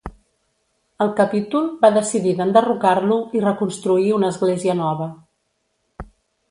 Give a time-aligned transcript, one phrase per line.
[1.05, 5.11] El capítol va decidir d'enderrocar-lo i reconstruir una església nova.